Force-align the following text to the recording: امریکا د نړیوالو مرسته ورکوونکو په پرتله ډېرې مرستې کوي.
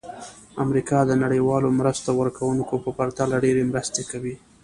امریکا 0.63 0.99
د 1.05 1.11
نړیوالو 1.23 1.69
مرسته 1.79 2.09
ورکوونکو 2.21 2.75
په 2.83 2.89
پرتله 2.99 3.35
ډېرې 3.43 3.63
مرستې 3.71 4.03
کوي. 4.11 4.35